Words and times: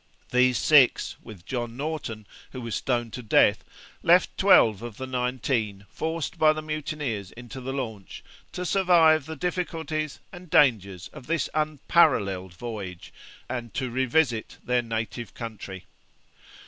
These 0.31 0.57
six, 0.57 1.15
with 1.21 1.45
John 1.45 1.77
Norton, 1.77 2.25
who 2.53 2.61
was 2.61 2.73
stoned 2.73 3.13
to 3.13 3.21
death, 3.21 3.63
left 4.01 4.35
twelve 4.35 4.81
of 4.81 4.97
the 4.97 5.05
nineteen, 5.05 5.85
forced 5.91 6.39
by 6.39 6.53
the 6.53 6.61
mutineers 6.63 7.31
into 7.33 7.61
the 7.61 7.71
launch, 7.71 8.23
to 8.53 8.65
survive 8.65 9.27
the 9.27 9.35
difficulties 9.35 10.17
and 10.33 10.49
dangers 10.49 11.07
of 11.13 11.27
this 11.27 11.49
unparalleled 11.53 12.53
voyage, 12.55 13.13
and 13.47 13.75
to 13.75 13.91
revisit 13.91 14.57
their 14.63 14.81
native 14.81 15.35
country. 15.35 15.85